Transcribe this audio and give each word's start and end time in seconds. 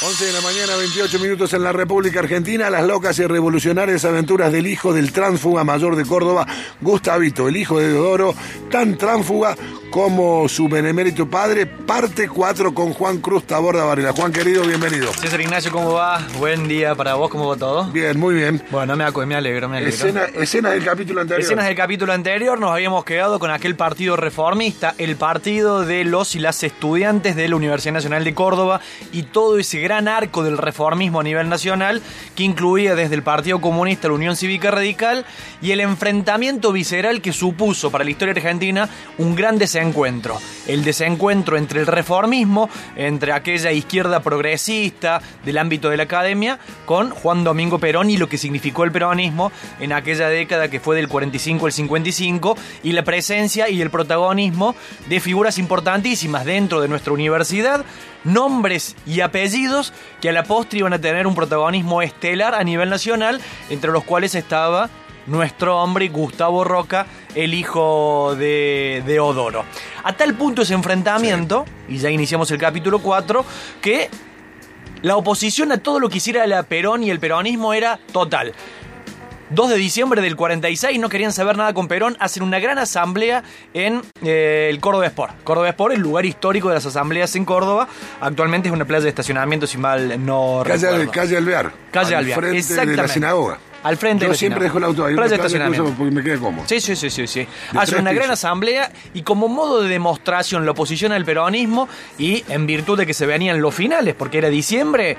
11 0.00 0.26
de 0.26 0.32
la 0.32 0.40
mañana, 0.42 0.76
28 0.76 1.18
minutos 1.18 1.52
en 1.54 1.64
la 1.64 1.72
República 1.72 2.20
Argentina, 2.20 2.70
las 2.70 2.86
locas 2.86 3.18
y 3.18 3.26
revolucionarias 3.26 4.04
aventuras 4.04 4.52
del 4.52 4.68
hijo 4.68 4.94
del 4.94 5.10
tránsfuga 5.10 5.64
mayor 5.64 5.96
de 5.96 6.04
Córdoba, 6.04 6.46
Gustavito, 6.80 7.48
el 7.48 7.56
hijo 7.56 7.80
de 7.80 7.88
Deodoro, 7.88 8.32
tan 8.70 8.96
tránsfuga 8.96 9.56
como 9.90 10.48
su 10.48 10.68
benemérito 10.68 11.28
padre, 11.28 11.66
parte 11.66 12.28
4 12.28 12.74
con 12.74 12.92
Juan 12.92 13.18
Cruz 13.18 13.44
Taborda 13.44 13.84
Varela. 13.84 14.12
Juan 14.12 14.32
querido, 14.32 14.62
bienvenido. 14.62 15.12
César 15.14 15.40
Ignacio, 15.40 15.72
¿cómo 15.72 15.94
va? 15.94 16.24
Buen 16.38 16.68
día 16.68 16.94
para 16.94 17.14
vos, 17.14 17.28
¿cómo 17.28 17.48
va 17.48 17.56
todo? 17.56 17.86
Bien, 17.86 18.16
muy 18.20 18.36
bien. 18.36 18.62
Bueno, 18.70 18.94
me, 18.94 19.10
me 19.26 19.34
alegro, 19.34 19.68
me 19.68 19.78
alegro. 19.78 19.96
Escena, 19.96 20.26
escenas 20.26 20.74
del 20.74 20.84
capítulo 20.84 21.22
anterior. 21.22 21.44
Escenas 21.44 21.66
del 21.66 21.74
capítulo 21.74 22.12
anterior, 22.12 22.60
nos 22.60 22.70
habíamos 22.70 23.04
quedado 23.04 23.40
con 23.40 23.50
aquel 23.50 23.74
partido 23.74 24.14
reformista, 24.14 24.94
el 24.98 25.16
partido 25.16 25.84
de 25.84 26.04
los 26.04 26.36
y 26.36 26.38
las 26.38 26.62
estudiantes 26.62 27.34
de 27.34 27.48
la 27.48 27.56
Universidad 27.56 27.94
Nacional 27.94 28.22
de 28.22 28.34
Córdoba 28.34 28.80
y 29.10 29.24
todo 29.24 29.58
ese 29.58 29.80
gran 29.80 29.87
arco 29.92 30.42
del 30.42 30.58
reformismo 30.58 31.20
a 31.20 31.22
nivel 31.22 31.48
nacional 31.48 32.02
que 32.34 32.42
incluía 32.42 32.94
desde 32.94 33.14
el 33.14 33.22
Partido 33.22 33.60
Comunista, 33.60 34.08
la 34.08 34.14
Unión 34.14 34.36
Cívica 34.36 34.70
Radical 34.70 35.24
y 35.62 35.70
el 35.72 35.80
enfrentamiento 35.80 36.72
visceral 36.72 37.20
que 37.20 37.32
supuso 37.32 37.90
para 37.90 38.04
la 38.04 38.10
historia 38.10 38.34
argentina 38.34 38.88
un 39.18 39.34
gran 39.34 39.58
desencuentro. 39.58 40.38
El 40.66 40.84
desencuentro 40.84 41.56
entre 41.56 41.80
el 41.80 41.86
reformismo, 41.86 42.68
entre 42.96 43.32
aquella 43.32 43.72
izquierda 43.72 44.20
progresista 44.20 45.22
del 45.44 45.58
ámbito 45.58 45.88
de 45.88 45.96
la 45.96 46.02
academia, 46.04 46.58
con 46.84 47.10
Juan 47.10 47.44
Domingo 47.44 47.78
Perón 47.78 48.10
y 48.10 48.16
lo 48.16 48.28
que 48.28 48.38
significó 48.38 48.84
el 48.84 48.92
peronismo 48.92 49.50
en 49.80 49.92
aquella 49.92 50.28
década 50.28 50.68
que 50.68 50.80
fue 50.80 50.96
del 50.96 51.08
45 51.08 51.66
al 51.66 51.72
55 51.72 52.56
y 52.82 52.92
la 52.92 53.04
presencia 53.04 53.68
y 53.68 53.80
el 53.80 53.90
protagonismo 53.90 54.74
de 55.08 55.20
figuras 55.20 55.58
importantísimas 55.58 56.44
dentro 56.44 56.80
de 56.80 56.88
nuestra 56.88 57.12
universidad 57.12 57.84
nombres 58.24 58.96
y 59.06 59.20
apellidos 59.20 59.77
que 60.20 60.28
a 60.28 60.32
la 60.32 60.42
postre 60.42 60.80
iban 60.80 60.92
a 60.92 60.98
tener 60.98 61.26
un 61.26 61.34
protagonismo 61.34 62.02
estelar 62.02 62.54
a 62.54 62.64
nivel 62.64 62.90
nacional, 62.90 63.40
entre 63.70 63.90
los 63.90 64.04
cuales 64.04 64.34
estaba 64.34 64.90
nuestro 65.26 65.80
hombre 65.82 66.08
Gustavo 66.08 66.64
Roca, 66.64 67.06
el 67.34 67.54
hijo 67.54 68.34
de, 68.36 69.02
de 69.06 69.20
Odoro. 69.20 69.64
A 70.02 70.12
tal 70.14 70.34
punto 70.34 70.62
ese 70.62 70.74
enfrentamiento, 70.74 71.64
y 71.88 71.98
ya 71.98 72.10
iniciamos 72.10 72.50
el 72.50 72.58
capítulo 72.58 72.98
4, 73.00 73.44
que 73.80 74.08
la 75.02 75.16
oposición 75.16 75.70
a 75.70 75.78
todo 75.78 76.00
lo 76.00 76.08
que 76.08 76.18
hiciera 76.18 76.46
la 76.46 76.64
Perón 76.64 77.04
y 77.04 77.10
el 77.10 77.20
peronismo 77.20 77.72
era 77.72 78.00
total. 78.12 78.52
2 79.50 79.70
de 79.70 79.76
diciembre 79.76 80.20
del 80.20 80.36
46, 80.36 80.98
no 81.00 81.08
querían 81.08 81.32
saber 81.32 81.56
nada 81.56 81.72
con 81.72 81.88
Perón, 81.88 82.16
hacen 82.20 82.42
una 82.42 82.58
gran 82.58 82.78
asamblea 82.78 83.42
en 83.72 84.02
eh, 84.22 84.68
el 84.70 84.80
Córdoba 84.80 85.06
Sport. 85.06 85.42
Córdoba 85.42 85.68
Sport, 85.70 85.94
el 85.94 86.00
lugar 86.00 86.26
histórico 86.26 86.68
de 86.68 86.74
las 86.74 86.86
asambleas 86.86 87.34
en 87.36 87.44
Córdoba. 87.44 87.88
Actualmente 88.20 88.68
es 88.68 88.74
una 88.74 88.84
playa 88.84 89.04
de 89.04 89.08
estacionamiento, 89.08 89.66
si 89.66 89.78
mal 89.78 90.24
no 90.24 90.62
calle, 90.64 90.86
recuerdo. 90.90 91.12
Calle 91.12 91.36
Alvear. 91.36 91.72
Calle 91.90 92.14
al 92.14 92.24
Alvear, 92.24 92.40
frente 92.40 92.58
exactamente. 92.58 92.96
de 92.96 93.02
la 93.02 93.08
sinagoga. 93.08 93.58
Al 93.82 93.96
frente 93.96 94.22
Yo 94.24 94.28
de 94.28 94.34
la 94.34 94.38
siempre 94.38 94.64
dejo 94.64 94.78
el 94.78 94.84
auto 94.84 95.04
ahí. 95.06 95.14
Playa 95.14 95.30
de 95.30 95.36
estacionamiento. 95.36 95.94
Porque 95.96 96.12
me 96.12 96.22
quede 96.22 96.38
cómodo. 96.38 96.64
Sí, 96.68 96.80
sí, 96.80 96.96
sí, 96.96 97.10
sí, 97.10 97.26
sí. 97.26 97.46
Hace 97.74 97.96
una 97.96 98.12
gran 98.12 98.30
asamblea 98.30 98.90
y 99.14 99.22
como 99.22 99.48
modo 99.48 99.82
de 99.82 99.88
demostración 99.88 100.66
la 100.66 100.72
oposición 100.72 101.12
al 101.12 101.24
peronismo 101.24 101.88
y 102.18 102.44
en 102.48 102.66
virtud 102.66 102.98
de 102.98 103.06
que 103.06 103.14
se 103.14 103.24
venían 103.24 103.60
los 103.60 103.74
finales, 103.74 104.14
porque 104.18 104.38
era 104.38 104.48
diciembre, 104.48 105.16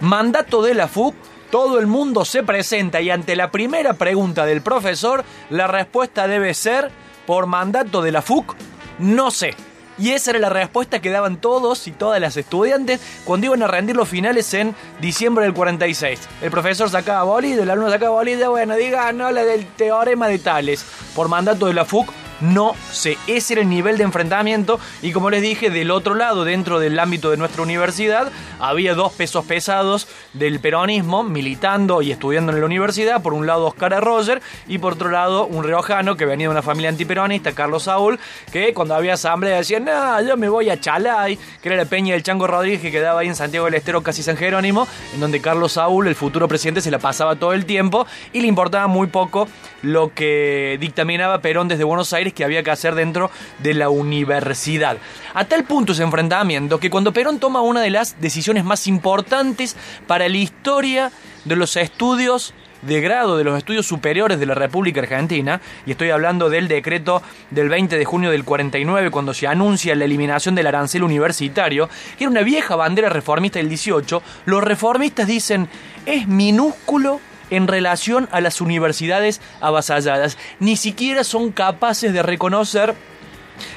mandato 0.00 0.62
de 0.62 0.74
la 0.74 0.88
FUC, 0.88 1.14
todo 1.50 1.78
el 1.78 1.86
mundo 1.86 2.24
se 2.24 2.42
presenta 2.42 3.00
y 3.00 3.10
ante 3.10 3.36
la 3.36 3.50
primera 3.50 3.94
pregunta 3.94 4.46
del 4.46 4.62
profesor, 4.62 5.24
la 5.50 5.66
respuesta 5.66 6.26
debe 6.28 6.54
ser, 6.54 6.90
por 7.26 7.46
mandato 7.46 8.02
de 8.02 8.12
la 8.12 8.22
FUC, 8.22 8.54
no 8.98 9.30
sé. 9.30 9.54
Y 9.98 10.10
esa 10.10 10.32
era 10.32 10.40
la 10.40 10.48
respuesta 10.50 11.00
que 11.00 11.10
daban 11.10 11.38
todos 11.38 11.86
y 11.86 11.92
todas 11.92 12.20
las 12.20 12.36
estudiantes 12.36 13.00
cuando 13.24 13.46
iban 13.46 13.62
a 13.62 13.66
rendir 13.66 13.96
los 13.96 14.08
finales 14.08 14.52
en 14.52 14.74
diciembre 15.00 15.44
del 15.44 15.54
46. 15.54 16.20
El 16.42 16.50
profesor 16.50 16.90
sacaba 16.90 17.22
bolígrafo, 17.22 17.62
el 17.62 17.70
alumno 17.70 17.90
sacaba 17.90 18.16
bolígrafo, 18.16 18.50
bueno, 18.50 18.76
diga, 18.76 19.12
no, 19.12 19.30
la 19.30 19.44
del 19.44 19.66
teorema 19.66 20.28
de 20.28 20.38
Tales. 20.38 20.84
Por 21.14 21.28
mandato 21.28 21.66
de 21.66 21.72
la 21.72 21.86
FUC, 21.86 22.12
no 22.40 22.74
sé. 22.92 23.18
Ese 23.26 23.54
era 23.54 23.62
el 23.62 23.68
nivel 23.68 23.98
de 23.98 24.04
enfrentamiento 24.04 24.78
y 25.02 25.12
como 25.12 25.30
les 25.30 25.42
dije, 25.42 25.70
del 25.70 25.90
otro 25.90 26.14
lado, 26.14 26.44
dentro 26.44 26.78
del 26.78 26.98
ámbito 26.98 27.30
de 27.30 27.36
nuestra 27.36 27.62
universidad, 27.62 28.30
había 28.58 28.94
dos 28.94 29.12
pesos 29.12 29.44
pesados 29.44 30.06
del 30.32 30.60
peronismo 30.60 31.22
militando 31.22 32.02
y 32.02 32.12
estudiando 32.12 32.52
en 32.52 32.60
la 32.60 32.66
universidad. 32.66 33.22
Por 33.22 33.32
un 33.32 33.46
lado 33.46 33.66
Oscar. 33.66 33.86
Roger 34.00 34.42
y 34.66 34.78
por 34.78 34.94
otro 34.94 35.10
lado 35.10 35.46
un 35.46 35.64
riojano 35.64 36.16
que 36.16 36.24
venía 36.24 36.46
de 36.46 36.52
una 36.52 36.62
familia 36.62 36.90
antiperonista, 36.90 37.52
Carlos 37.52 37.84
Saúl, 37.84 38.18
que 38.52 38.74
cuando 38.74 38.94
había 38.94 39.14
asamblea 39.14 39.58
decía, 39.58 39.80
no, 39.80 40.20
yo 40.22 40.36
me 40.36 40.48
voy 40.48 40.70
a 40.70 40.80
Chalay, 40.80 41.38
que 41.62 41.68
era 41.68 41.76
la 41.76 41.84
peña 41.84 42.14
del 42.14 42.22
Chango 42.22 42.46
Rodríguez 42.46 42.80
que 42.80 42.90
quedaba 42.90 43.20
ahí 43.20 43.28
en 43.28 43.36
Santiago 43.36 43.66
del 43.66 43.74
Estero, 43.74 44.02
casi 44.02 44.22
San 44.22 44.36
Jerónimo, 44.36 44.86
en 45.14 45.20
donde 45.20 45.40
Carlos 45.40 45.72
Saúl, 45.72 46.08
el 46.08 46.14
futuro 46.14 46.48
presidente, 46.48 46.80
se 46.80 46.90
la 46.90 46.98
pasaba 46.98 47.36
todo 47.36 47.52
el 47.52 47.64
tiempo 47.64 48.06
y 48.32 48.40
le 48.40 48.48
importaba 48.48 48.86
muy 48.86 49.06
poco 49.06 49.48
lo 49.82 50.12
que 50.12 50.78
dictaminaba 50.80 51.40
Perón 51.40 51.68
desde 51.68 51.84
Buenos 51.84 52.12
Aires 52.12 52.25
que 52.32 52.44
había 52.44 52.62
que 52.62 52.70
hacer 52.70 52.94
dentro 52.94 53.30
de 53.58 53.74
la 53.74 53.88
universidad. 53.88 54.98
A 55.34 55.44
tal 55.44 55.64
punto 55.64 55.92
ese 55.92 56.02
enfrentamiento 56.02 56.80
que 56.80 56.90
cuando 56.90 57.12
Perón 57.12 57.38
toma 57.38 57.60
una 57.60 57.80
de 57.80 57.90
las 57.90 58.20
decisiones 58.20 58.64
más 58.64 58.86
importantes 58.86 59.76
para 60.06 60.28
la 60.28 60.36
historia 60.36 61.10
de 61.44 61.56
los 61.56 61.76
estudios 61.76 62.54
de 62.82 63.00
grado 63.00 63.36
de 63.36 63.44
los 63.44 63.58
estudios 63.58 63.86
superiores 63.86 64.38
de 64.38 64.46
la 64.46 64.54
República 64.54 65.00
Argentina, 65.00 65.60
y 65.86 65.92
estoy 65.92 66.10
hablando 66.10 66.50
del 66.50 66.68
decreto 66.68 67.22
del 67.50 67.68
20 67.68 67.98
de 67.98 68.04
junio 68.04 68.30
del 68.30 68.44
49, 68.44 69.10
cuando 69.10 69.34
se 69.34 69.46
anuncia 69.46 69.94
la 69.94 70.04
eliminación 70.04 70.54
del 70.54 70.66
arancel 70.66 71.02
universitario, 71.02 71.88
que 72.16 72.24
era 72.24 72.30
una 72.30 72.42
vieja 72.42 72.76
bandera 72.76 73.08
reformista 73.08 73.58
del 73.58 73.68
18, 73.68 74.22
los 74.46 74.62
reformistas 74.62 75.26
dicen, 75.26 75.68
es 76.04 76.28
minúsculo 76.28 77.20
en 77.50 77.68
relación 77.68 78.28
a 78.32 78.40
las 78.40 78.60
universidades 78.60 79.40
avasalladas. 79.60 80.38
Ni 80.60 80.76
siquiera 80.76 81.24
son 81.24 81.52
capaces 81.52 82.12
de 82.12 82.22
reconocer 82.22 82.94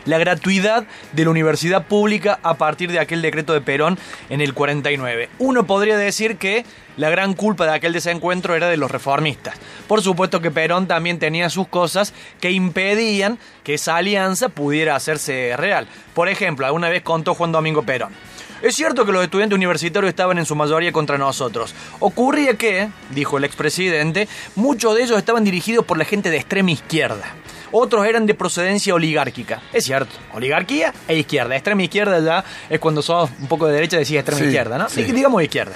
la 0.06 0.18
gratuidad 0.18 0.85
de 1.13 1.24
la 1.24 1.30
universidad 1.30 1.85
pública 1.85 2.40
a 2.44 2.56
partir 2.56 2.91
de 2.91 3.00
aquel 3.00 3.22
decreto 3.22 3.53
de 3.53 3.62
Perón 3.62 3.97
en 4.29 4.41
el 4.41 4.53
49. 4.53 5.29
Uno 5.40 5.66
podría 5.66 5.97
decir 5.97 6.38
que 6.38 6.66
la 6.97 7.09
gran 7.09 7.34
culpa 7.34 7.66
de 7.66 7.74
aquel 7.74 7.94
desencuentro 7.94 8.56
era 8.56 8.68
de 8.68 8.78
los 8.78 8.91
reformistas. 8.91 9.56
Por 9.88 10.02
supuesto 10.02 10.41
que 10.41 10.52
Perón 10.52 10.88
también 10.88 11.19
tenía 11.19 11.50
sus 11.50 11.68
cosas 11.68 12.13
que 12.41 12.52
impedían 12.52 13.40
que 13.63 13.75
esa 13.75 13.96
alianza 13.96 14.50
pudiera 14.50 14.96
hacerse 14.96 15.53
real. 15.56 15.88
Por 16.13 16.28
ejemplo, 16.28 16.66
alguna 16.66 16.90
vez 16.90 17.02
contó 17.02 17.35
Juan 17.35 17.52
Domingo 17.52 17.84
Perón. 17.84 18.13
Es 18.62 18.75
cierto 18.75 19.06
que 19.06 19.12
los 19.12 19.24
estudiantes 19.24 19.56
universitarios 19.56 20.09
estaban 20.09 20.38
en 20.38 20.46
su 20.46 20.56
mayoría 20.56 20.92
contra 20.92 21.18
nosotros. 21.18 21.74
Ocurría 22.00 22.56
que, 22.56 22.90
dijo 23.12 23.38
el 23.38 23.46
expresidente, 23.46 24.28
muchos 24.56 24.96
de 24.96 25.03
ellos 25.03 25.18
estaban 25.18 25.44
dirigidos 25.46 25.86
por 25.86 25.97
la 25.97 26.06
gente 26.06 26.30
de 26.30 26.38
extrema 26.38 26.72
izquierda. 26.72 27.24
Otros 27.72 28.06
eran 28.06 28.25
de 28.25 28.34
procedencia 28.34 28.94
oligárquica. 28.96 29.62
Es 29.72 29.86
cierto, 29.86 30.16
oligarquía 30.34 30.94
e 31.08 31.18
izquierda. 31.18 31.56
Extrema 31.56 31.84
izquierda 31.84 32.20
ya 32.20 32.44
es 32.70 32.80
cuando 32.80 33.02
sos 33.02 33.30
un 33.40 33.47
poco 33.47 33.68
de 33.68 33.74
derecha 33.75 33.97
decís 33.97 34.16
extrema 34.18 34.40
Sí, 34.40 34.46
izquierda, 34.47 34.78
¿no? 34.78 34.90
sí. 34.90 35.03
Digamos 35.03 35.41
izquierda. 35.44 35.76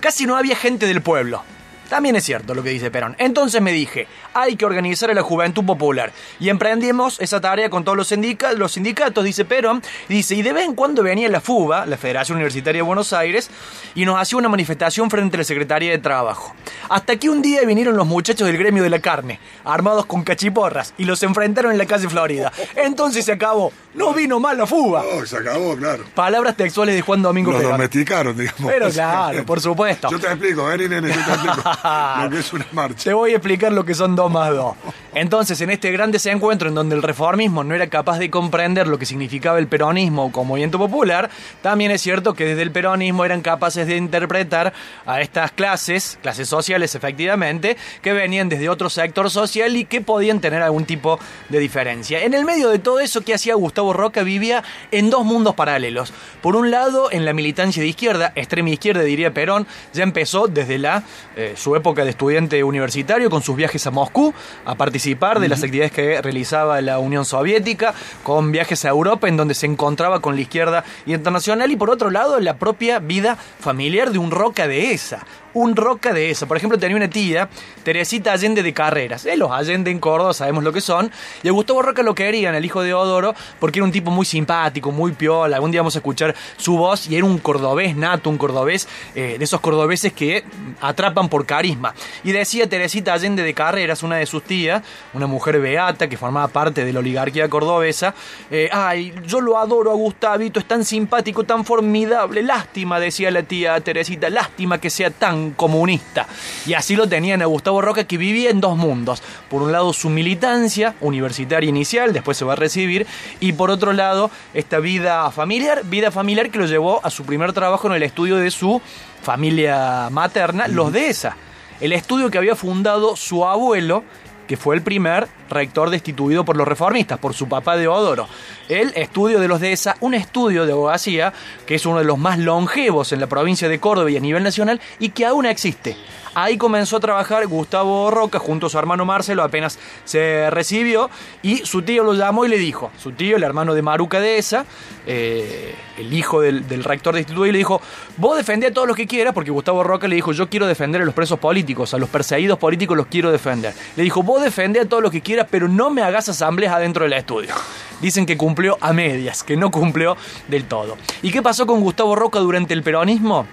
Casi 0.00 0.26
no 0.26 0.36
había 0.36 0.54
gente 0.56 0.86
del 0.86 1.02
pueblo. 1.02 1.42
También 1.88 2.16
es 2.16 2.24
cierto 2.24 2.54
lo 2.54 2.62
que 2.62 2.70
dice 2.70 2.90
Perón. 2.90 3.16
Entonces 3.18 3.62
me 3.62 3.72
dije, 3.72 4.06
hay 4.34 4.56
que 4.56 4.64
organizar 4.66 5.10
a 5.10 5.14
la 5.14 5.22
juventud 5.22 5.64
popular. 5.64 6.12
Y 6.38 6.48
emprendimos 6.50 7.20
esa 7.20 7.40
tarea 7.40 7.70
con 7.70 7.84
todos 7.84 7.96
los, 7.96 8.12
sindica- 8.12 8.52
los 8.52 8.72
sindicatos, 8.72 9.24
dice 9.24 9.44
Perón. 9.44 9.82
Y 10.08 10.14
dice, 10.14 10.34
y 10.34 10.42
de 10.42 10.52
vez 10.52 10.66
en 10.66 10.74
cuando 10.74 11.02
venía 11.02 11.28
la 11.28 11.40
FUBA, 11.40 11.86
la 11.86 11.96
Federación 11.96 12.36
Universitaria 12.36 12.78
de 12.80 12.82
Buenos 12.86 13.12
Aires, 13.12 13.50
y 13.94 14.04
nos 14.04 14.20
hacía 14.20 14.38
una 14.38 14.48
manifestación 14.48 15.10
frente 15.10 15.36
a 15.36 15.38
la 15.38 15.44
Secretaría 15.44 15.90
de 15.90 15.98
Trabajo. 15.98 16.54
Hasta 16.88 17.16
que 17.16 17.30
un 17.30 17.42
día 17.42 17.62
vinieron 17.66 17.96
los 17.96 18.06
muchachos 18.06 18.46
del 18.46 18.58
gremio 18.58 18.82
de 18.82 18.90
la 18.90 18.98
carne, 19.00 19.40
armados 19.64 20.06
con 20.06 20.22
cachiporras, 20.24 20.94
y 20.98 21.04
los 21.04 21.22
enfrentaron 21.22 21.72
en 21.72 21.78
la 21.78 21.86
calle 21.86 22.08
Florida. 22.08 22.52
Entonces 22.76 23.24
se 23.24 23.32
acabó. 23.32 23.72
No 23.94 24.12
vino 24.14 24.38
más 24.38 24.56
la 24.56 24.66
FUBA. 24.66 25.02
Oh, 25.14 25.26
se 25.26 25.38
acabó, 25.38 25.76
claro. 25.76 26.04
Palabras 26.14 26.56
textuales 26.56 26.94
de 26.94 27.00
Juan 27.02 27.22
Domingo 27.22 27.50
Los 27.50 27.60
Perón. 27.60 27.72
domesticaron, 27.78 28.36
digamos. 28.36 28.70
Pero 28.72 28.90
claro, 28.90 29.44
por 29.44 29.60
supuesto. 29.60 30.08
Yo 30.10 30.20
te 30.20 30.26
explico, 30.28 30.66
vení, 30.66 30.88
nene, 30.88 31.08
yo 31.08 31.14
te 31.14 31.32
explico 31.32 31.62
lo 32.22 32.30
que 32.30 32.38
es 32.38 32.52
una 32.52 32.66
marcha. 32.72 33.04
Te 33.04 33.14
voy 33.14 33.32
a 33.32 33.36
explicar 33.36 33.72
lo 33.72 33.84
que 33.84 33.94
son 33.94 34.16
dos 34.16 34.30
más 34.30 34.50
dos. 34.50 34.74
Entonces, 35.20 35.60
en 35.60 35.70
este 35.70 35.90
gran 35.90 36.12
desencuentro 36.12 36.68
en 36.68 36.76
donde 36.76 36.94
el 36.94 37.02
reformismo 37.02 37.64
no 37.64 37.74
era 37.74 37.88
capaz 37.88 38.20
de 38.20 38.30
comprender 38.30 38.86
lo 38.86 39.00
que 39.00 39.04
significaba 39.04 39.58
el 39.58 39.66
peronismo 39.66 40.30
como 40.30 40.50
movimiento 40.50 40.78
popular, 40.78 41.28
también 41.60 41.90
es 41.90 42.02
cierto 42.02 42.34
que 42.34 42.44
desde 42.44 42.62
el 42.62 42.70
peronismo 42.70 43.24
eran 43.24 43.40
capaces 43.40 43.88
de 43.88 43.96
interpretar 43.96 44.72
a 45.06 45.20
estas 45.20 45.50
clases, 45.50 46.20
clases 46.22 46.48
sociales 46.48 46.94
efectivamente, 46.94 47.76
que 48.00 48.12
venían 48.12 48.48
desde 48.48 48.68
otro 48.68 48.88
sector 48.90 49.28
social 49.28 49.76
y 49.76 49.86
que 49.86 50.00
podían 50.00 50.40
tener 50.40 50.62
algún 50.62 50.84
tipo 50.84 51.18
de 51.48 51.58
diferencia. 51.58 52.22
En 52.22 52.32
el 52.32 52.44
medio 52.44 52.68
de 52.68 52.78
todo 52.78 53.00
eso, 53.00 53.22
¿qué 53.22 53.34
hacía 53.34 53.56
Gustavo 53.56 53.92
Roca? 53.92 54.22
Vivía 54.22 54.62
en 54.92 55.10
dos 55.10 55.24
mundos 55.24 55.56
paralelos. 55.56 56.12
Por 56.40 56.54
un 56.54 56.70
lado, 56.70 57.10
en 57.10 57.24
la 57.24 57.32
militancia 57.32 57.82
de 57.82 57.88
izquierda, 57.88 58.32
extrema 58.36 58.70
izquierda 58.70 59.02
diría 59.02 59.34
Perón, 59.34 59.66
ya 59.92 60.04
empezó 60.04 60.46
desde 60.46 60.78
la 60.78 61.02
eh, 61.34 61.54
su 61.56 61.74
época 61.74 62.04
de 62.04 62.10
estudiante 62.10 62.62
universitario 62.62 63.30
con 63.30 63.42
sus 63.42 63.56
viajes 63.56 63.84
a 63.84 63.90
Moscú, 63.90 64.32
a 64.64 64.76
participar 64.76 65.07
de 65.08 65.48
las 65.48 65.62
actividades 65.62 65.92
que 65.92 66.20
realizaba 66.20 66.80
la 66.80 66.98
Unión 66.98 67.24
Soviética, 67.24 67.94
con 68.22 68.52
viajes 68.52 68.84
a 68.84 68.90
Europa 68.90 69.26
en 69.26 69.36
donde 69.36 69.54
se 69.54 69.66
encontraba 69.66 70.20
con 70.20 70.34
la 70.34 70.42
izquierda 70.42 70.84
internacional 71.06 71.70
y 71.70 71.76
por 71.76 71.90
otro 71.90 72.10
lado 72.10 72.38
la 72.40 72.58
propia 72.58 72.98
vida 72.98 73.36
familiar 73.36 74.10
de 74.10 74.18
un 74.18 74.30
Roca 74.30 74.68
de 74.68 74.92
esa 74.92 75.24
un 75.54 75.76
roca 75.76 76.12
de 76.12 76.30
eso. 76.30 76.46
Por 76.46 76.56
ejemplo, 76.56 76.78
tenía 76.78 76.96
una 76.96 77.08
tía, 77.08 77.48
Teresita 77.82 78.32
Allende 78.32 78.62
de 78.62 78.72
Carreras. 78.72 79.26
Eh, 79.26 79.36
los 79.36 79.50
Allende 79.50 79.90
en 79.90 79.98
Córdoba 79.98 80.32
sabemos 80.32 80.62
lo 80.62 80.72
que 80.72 80.80
son. 80.80 81.10
Y 81.42 81.48
a 81.48 81.52
Gustavo 81.52 81.82
Roca 81.82 82.02
lo 82.02 82.14
querían, 82.14 82.54
el 82.54 82.64
hijo 82.64 82.82
de 82.82 82.94
Odoro, 82.94 83.34
porque 83.58 83.78
era 83.78 83.84
un 83.84 83.92
tipo 83.92 84.10
muy 84.10 84.24
simpático, 84.24 84.92
muy 84.92 85.12
piola. 85.12 85.56
Algún 85.56 85.70
día 85.70 85.80
vamos 85.80 85.96
a 85.96 85.98
escuchar 85.98 86.34
su 86.56 86.76
voz 86.76 87.08
y 87.08 87.16
era 87.16 87.24
un 87.24 87.38
cordobés 87.38 87.96
nato, 87.96 88.30
un 88.30 88.38
cordobés 88.38 88.88
eh, 89.14 89.36
de 89.38 89.44
esos 89.44 89.60
cordobeses 89.60 90.12
que 90.12 90.44
atrapan 90.80 91.28
por 91.28 91.46
carisma. 91.46 91.94
Y 92.24 92.32
decía 92.32 92.68
Teresita 92.68 93.14
Allende 93.14 93.42
de 93.42 93.54
Carreras, 93.54 94.02
una 94.02 94.16
de 94.16 94.26
sus 94.26 94.42
tías, 94.42 94.82
una 95.14 95.26
mujer 95.26 95.60
beata 95.60 96.08
que 96.08 96.16
formaba 96.16 96.48
parte 96.48 96.84
de 96.84 96.92
la 96.92 97.00
oligarquía 97.00 97.48
cordobesa. 97.48 98.14
Eh, 98.50 98.68
ay, 98.72 99.14
yo 99.26 99.40
lo 99.40 99.58
adoro 99.58 99.90
a 99.90 99.94
Gustavito, 99.94 100.60
es 100.60 100.66
tan 100.66 100.84
simpático, 100.84 101.44
tan 101.44 101.64
formidable. 101.64 102.42
Lástima, 102.42 103.00
decía 103.00 103.30
la 103.30 103.42
tía 103.42 103.80
Teresita, 103.80 104.30
lástima 104.30 104.78
que 104.78 104.90
sea 104.90 105.10
tan 105.10 105.52
comunista. 105.52 106.26
Y 106.66 106.74
así 106.74 106.96
lo 106.96 107.08
tenían 107.08 107.42
a 107.42 107.46
Gustavo 107.46 107.80
Roca, 107.80 108.04
que 108.04 108.18
vivía 108.18 108.50
en 108.50 108.60
dos 108.60 108.76
mundos. 108.76 109.22
Por 109.48 109.62
un 109.62 109.72
lado, 109.72 109.92
su 109.92 110.10
militancia 110.10 110.94
universitaria 111.00 111.68
inicial, 111.68 112.12
después 112.12 112.36
se 112.36 112.44
va 112.44 112.52
a 112.52 112.56
recibir, 112.56 113.06
y 113.40 113.52
por 113.52 113.70
otro 113.70 113.92
lado, 113.92 114.30
esta 114.54 114.78
vida 114.78 115.30
familiar, 115.30 115.84
vida 115.84 116.10
familiar 116.10 116.50
que 116.50 116.58
lo 116.58 116.66
llevó 116.66 117.00
a 117.04 117.10
su 117.10 117.24
primer 117.24 117.52
trabajo 117.52 117.86
en 117.88 117.94
el 117.94 118.02
estudio 118.02 118.36
de 118.36 118.50
su 118.50 118.80
familia 119.22 120.08
materna, 120.10 120.68
los 120.68 120.92
de 120.92 121.08
esa. 121.08 121.36
El 121.80 121.92
estudio 121.92 122.30
que 122.30 122.38
había 122.38 122.56
fundado 122.56 123.16
su 123.16 123.46
abuelo, 123.46 124.02
que 124.48 124.56
fue 124.56 124.74
el 124.74 124.82
primer 124.82 125.28
rector 125.48 125.90
destituido 125.90 126.44
por 126.44 126.56
los 126.56 126.66
reformistas, 126.66 127.18
por 127.18 127.34
su 127.34 127.48
papá 127.48 127.76
Deodoro. 127.76 128.26
El 128.68 128.92
estudio 128.96 129.38
de 129.38 129.46
los 129.46 129.60
esa 129.72 129.96
un 130.00 130.14
estudio 130.14 130.66
de 130.66 130.72
abogacía 130.72 131.32
que 131.66 131.76
es 131.76 131.86
uno 131.86 131.98
de 131.98 132.04
los 132.04 132.18
más 132.18 132.38
longevos 132.38 133.12
en 133.12 133.20
la 133.20 133.26
provincia 133.26 133.68
de 133.68 133.78
Córdoba 133.78 134.10
y 134.10 134.16
a 134.16 134.20
nivel 134.20 134.42
nacional 134.42 134.80
y 134.98 135.10
que 135.10 135.26
aún 135.26 135.46
existe. 135.46 135.96
Ahí 136.40 136.56
comenzó 136.56 136.98
a 136.98 137.00
trabajar 137.00 137.44
Gustavo 137.48 138.12
Roca 138.12 138.38
junto 138.38 138.68
a 138.68 138.70
su 138.70 138.78
hermano 138.78 139.04
Marcelo, 139.04 139.42
apenas 139.42 139.76
se 140.04 140.48
recibió, 140.50 141.10
y 141.42 141.56
su 141.66 141.82
tío 141.82 142.04
lo 142.04 142.14
llamó 142.14 142.44
y 142.44 142.48
le 142.48 142.58
dijo, 142.58 142.92
su 142.96 143.10
tío, 143.10 143.36
el 143.36 143.42
hermano 143.42 143.74
de 143.74 143.82
Maruca 143.82 144.20
de 144.20 144.38
esa, 144.38 144.64
eh, 145.04 145.74
el 145.96 146.14
hijo 146.14 146.40
del, 146.40 146.62
rector 146.84 147.14
de 147.14 147.22
instituto, 147.22 147.44
y 147.44 147.50
le 147.50 147.58
dijo, 147.58 147.82
vos 148.18 148.36
defendé 148.36 148.68
a 148.68 148.72
todos 148.72 148.86
los 148.86 148.96
que 148.96 149.08
quieras, 149.08 149.34
porque 149.34 149.50
Gustavo 149.50 149.82
Roca 149.82 150.06
le 150.06 150.14
dijo, 150.14 150.30
yo 150.30 150.48
quiero 150.48 150.68
defender 150.68 151.02
a 151.02 151.04
los 151.04 151.12
presos 151.12 151.40
políticos, 151.40 151.92
a 151.92 151.98
los 151.98 152.08
perseguidos 152.08 152.56
políticos 152.56 152.96
los 152.96 153.06
quiero 153.06 153.32
defender. 153.32 153.74
Le 153.96 154.04
dijo, 154.04 154.22
vos 154.22 154.40
defendé 154.40 154.78
a 154.78 154.84
todos 154.84 155.02
los 155.02 155.10
que 155.10 155.22
quieras, 155.22 155.48
pero 155.50 155.66
no 155.66 155.90
me 155.90 156.02
hagas 156.02 156.28
asambleas 156.28 156.72
adentro 156.72 157.02
del 157.02 157.14
estudio. 157.14 157.52
Dicen 158.00 158.26
que 158.26 158.36
cumplió 158.36 158.78
a 158.80 158.92
medias, 158.92 159.42
que 159.42 159.56
no 159.56 159.72
cumplió 159.72 160.16
del 160.46 160.66
todo. 160.66 160.98
¿Y 161.20 161.32
qué 161.32 161.42
pasó 161.42 161.66
con 161.66 161.80
Gustavo 161.80 162.14
Roca 162.14 162.38
durante 162.38 162.74
el 162.74 162.84
peronismo? 162.84 163.44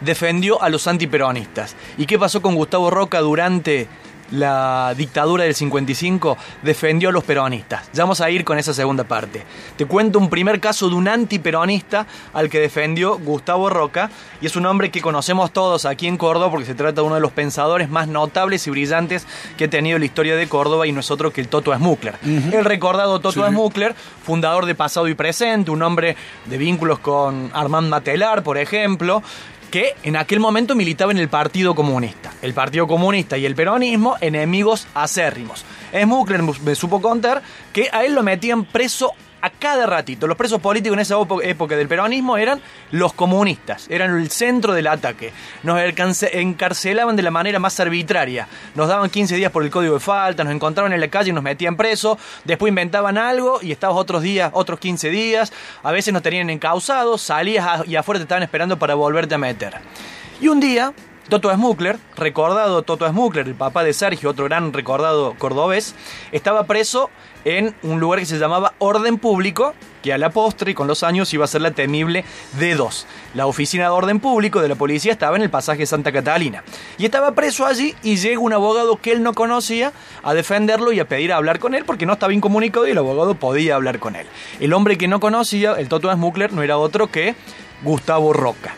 Defendió 0.00 0.62
a 0.62 0.68
los 0.68 0.86
antiperonistas. 0.86 1.76
¿Y 1.98 2.06
qué 2.06 2.18
pasó 2.18 2.42
con 2.42 2.54
Gustavo 2.54 2.90
Roca 2.90 3.20
durante 3.20 3.88
la 4.30 4.94
dictadura 4.96 5.44
del 5.44 5.54
55 5.54 6.36
defendió 6.62 7.10
a 7.10 7.12
los 7.12 7.24
peronistas. 7.24 7.88
Ya 7.92 8.04
vamos 8.04 8.20
a 8.20 8.30
ir 8.30 8.44
con 8.44 8.58
esa 8.58 8.74
segunda 8.74 9.04
parte. 9.04 9.44
Te 9.76 9.86
cuento 9.86 10.18
un 10.18 10.30
primer 10.30 10.60
caso 10.60 10.88
de 10.88 10.94
un 10.94 11.08
antiperonista 11.08 12.06
al 12.32 12.48
que 12.48 12.60
defendió 12.60 13.18
Gustavo 13.18 13.70
Roca 13.70 14.10
y 14.40 14.46
es 14.46 14.56
un 14.56 14.66
hombre 14.66 14.90
que 14.90 15.00
conocemos 15.00 15.52
todos 15.52 15.84
aquí 15.84 16.06
en 16.06 16.16
Córdoba 16.16 16.50
porque 16.50 16.66
se 16.66 16.74
trata 16.74 17.00
de 17.00 17.06
uno 17.06 17.14
de 17.16 17.20
los 17.20 17.32
pensadores 17.32 17.88
más 17.88 18.08
notables 18.08 18.66
y 18.66 18.70
brillantes 18.70 19.26
que 19.56 19.64
ha 19.64 19.70
tenido 19.70 19.98
la 19.98 20.04
historia 20.04 20.36
de 20.36 20.48
Córdoba 20.48 20.86
y 20.86 20.92
no 20.92 21.00
es 21.00 21.10
otro 21.10 21.32
que 21.32 21.40
el 21.40 21.48
Toto 21.48 21.74
Smukler. 21.74 22.16
El 22.24 22.64
recordado 22.64 23.20
Toto 23.20 23.46
Smukler, 23.46 23.94
fundador 24.24 24.66
de 24.66 24.74
Pasado 24.74 25.08
y 25.08 25.14
Presente, 25.14 25.70
un 25.70 25.82
hombre 25.82 26.16
de 26.46 26.58
vínculos 26.58 26.98
con 26.98 27.50
Armand 27.54 27.88
Matelar, 27.88 28.42
por 28.42 28.58
ejemplo, 28.58 29.22
que 29.70 29.94
en 30.02 30.16
aquel 30.16 30.40
momento 30.40 30.74
militaba 30.74 31.12
en 31.12 31.18
el 31.18 31.28
Partido 31.28 31.74
Comunista. 31.74 32.32
El 32.42 32.54
Partido 32.54 32.86
Comunista 32.86 33.36
y 33.36 33.46
el 33.46 33.54
peronismo, 33.54 34.16
enemigos 34.20 34.86
acérrimos. 34.94 35.64
Smukler 35.92 36.42
me 36.42 36.74
supo 36.74 37.00
contar 37.00 37.42
que 37.72 37.88
a 37.92 38.04
él 38.04 38.14
lo 38.14 38.22
metían 38.22 38.64
preso 38.64 39.12
a 39.46 39.50
cada 39.50 39.86
ratito. 39.86 40.26
Los 40.26 40.36
presos 40.36 40.60
políticos 40.60 40.96
en 40.96 41.00
esa 41.00 41.16
época 41.44 41.76
del 41.76 41.88
peronismo 41.88 42.36
eran 42.36 42.60
los 42.90 43.12
comunistas, 43.12 43.86
eran 43.88 44.18
el 44.18 44.30
centro 44.30 44.74
del 44.74 44.88
ataque. 44.88 45.32
Nos 45.62 45.80
encarcelaban 46.32 47.16
de 47.16 47.22
la 47.22 47.30
manera 47.30 47.58
más 47.58 47.78
arbitraria. 47.78 48.48
Nos 48.74 48.88
daban 48.88 49.08
15 49.08 49.36
días 49.36 49.52
por 49.52 49.62
el 49.62 49.70
código 49.70 49.94
de 49.94 50.00
falta, 50.00 50.42
nos 50.42 50.52
encontraban 50.52 50.92
en 50.92 51.00
la 51.00 51.08
calle 51.08 51.30
y 51.30 51.32
nos 51.32 51.44
metían 51.44 51.76
presos, 51.76 52.18
después 52.44 52.70
inventaban 52.70 53.18
algo 53.18 53.60
y 53.62 53.72
estabas 53.72 53.96
otros 53.96 54.22
días, 54.22 54.50
otros 54.52 54.80
15 54.80 55.10
días, 55.10 55.52
a 55.82 55.92
veces 55.92 56.12
nos 56.12 56.22
tenían 56.22 56.50
encausados, 56.50 57.22
salías 57.22 57.86
y 57.86 57.96
afuera 57.96 58.18
te 58.18 58.24
estaban 58.24 58.42
esperando 58.42 58.78
para 58.78 58.94
volverte 58.94 59.36
a 59.36 59.38
meter. 59.38 59.74
Y 60.40 60.48
un 60.48 60.60
día, 60.60 60.92
Toto 61.28 61.52
Smukler, 61.52 61.98
recordado 62.16 62.82
Toto 62.82 63.08
Smukler, 63.08 63.48
el 63.48 63.56
papá 63.56 63.82
de 63.82 63.92
Sergio, 63.92 64.30
otro 64.30 64.44
gran 64.44 64.72
recordado 64.72 65.34
cordobés, 65.36 65.96
estaba 66.30 66.66
preso 66.66 67.10
en 67.44 67.74
un 67.82 67.98
lugar 67.98 68.20
que 68.20 68.26
se 68.26 68.38
llamaba 68.38 68.74
Orden 68.78 69.18
Público, 69.18 69.74
que 70.04 70.12
a 70.12 70.18
la 70.18 70.30
postre 70.30 70.70
y 70.70 70.74
con 70.74 70.86
los 70.86 71.02
años 71.02 71.34
iba 71.34 71.44
a 71.44 71.48
ser 71.48 71.62
la 71.62 71.72
temible 71.72 72.24
D2. 72.60 73.06
La 73.34 73.46
oficina 73.46 73.84
de 73.84 73.90
orden 73.90 74.20
público 74.20 74.60
de 74.60 74.68
la 74.68 74.76
policía 74.76 75.10
estaba 75.10 75.34
en 75.34 75.42
el 75.42 75.50
pasaje 75.50 75.84
Santa 75.84 76.12
Catalina. 76.12 76.62
Y 76.96 77.06
estaba 77.06 77.34
preso 77.34 77.66
allí 77.66 77.96
y 78.04 78.18
llega 78.18 78.38
un 78.38 78.52
abogado 78.52 78.96
que 78.96 79.10
él 79.10 79.24
no 79.24 79.34
conocía 79.34 79.92
a 80.22 80.32
defenderlo 80.32 80.92
y 80.92 81.00
a 81.00 81.08
pedir 81.08 81.32
a 81.32 81.38
hablar 81.38 81.58
con 81.58 81.74
él 81.74 81.84
porque 81.84 82.06
no 82.06 82.12
estaba 82.12 82.34
incomunicado 82.34 82.86
y 82.86 82.92
el 82.92 82.98
abogado 82.98 83.34
podía 83.34 83.74
hablar 83.74 83.98
con 83.98 84.14
él. 84.14 84.28
El 84.60 84.72
hombre 84.72 84.96
que 84.96 85.08
no 85.08 85.18
conocía, 85.18 85.72
el 85.72 85.88
Toto 85.88 86.12
Smukler, 86.12 86.52
no 86.52 86.62
era 86.62 86.78
otro 86.78 87.08
que 87.08 87.34
Gustavo 87.82 88.32
Roca. 88.32 88.76